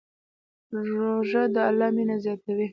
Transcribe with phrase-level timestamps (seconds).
[0.93, 2.67] روژه د الله مینه زیاتوي.